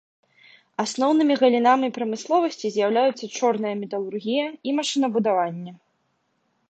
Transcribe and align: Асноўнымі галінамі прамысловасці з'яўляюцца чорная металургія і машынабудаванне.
Асноўнымі 0.83 1.35
галінамі 1.41 1.89
прамысловасці 1.97 2.67
з'яўляюцца 2.77 3.25
чорная 3.37 3.75
металургія 3.85 4.47
і 4.71 4.75
машынабудаванне. 4.79 5.71